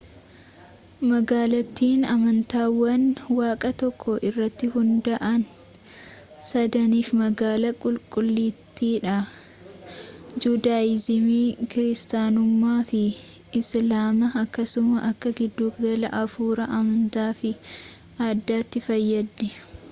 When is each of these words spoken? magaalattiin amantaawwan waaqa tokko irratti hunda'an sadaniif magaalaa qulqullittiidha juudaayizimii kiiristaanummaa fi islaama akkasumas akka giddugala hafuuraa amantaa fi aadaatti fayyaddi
magaalattiin 1.09 2.05
amantaawwan 2.13 3.03
waaqa 3.39 3.69
tokko 3.81 4.13
irratti 4.29 4.69
hunda'an 4.75 5.43
sadaniif 6.51 7.11
magaalaa 7.19 7.75
qulqullittiidha 7.85 9.13
juudaayizimii 10.47 11.43
kiiristaanummaa 11.75 12.79
fi 12.93 13.03
islaama 13.63 14.33
akkasumas 14.43 15.07
akka 15.13 15.37
giddugala 15.43 16.15
hafuuraa 16.17 16.71
amantaa 16.81 17.31
fi 17.43 17.53
aadaatti 18.29 18.87
fayyaddi 18.91 19.55